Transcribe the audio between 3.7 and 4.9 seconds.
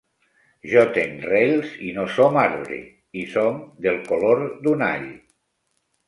del color d’un